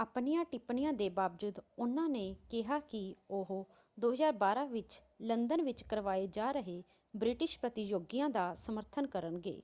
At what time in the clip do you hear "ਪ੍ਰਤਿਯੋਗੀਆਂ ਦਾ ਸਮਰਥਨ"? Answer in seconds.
7.58-9.06